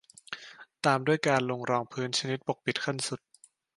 [0.85, 3.19] ตามด้วยการลงรองพื้นชนิดปกปิดขั้นสุด